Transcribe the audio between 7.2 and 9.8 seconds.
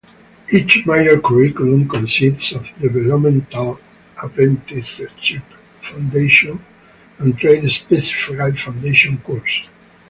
trade-specific foundation courses.